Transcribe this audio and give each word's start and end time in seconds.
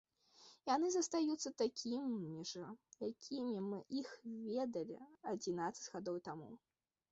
Яны 0.75 0.87
застаюцца 0.93 1.49
такімі 1.63 2.39
ж, 2.53 2.65
якімі 3.11 3.55
мы 3.69 3.79
іх 4.01 4.09
ведалі 4.49 4.97
адзінаццаць 5.37 5.91
гадоў 5.97 6.17
таму. 6.33 6.53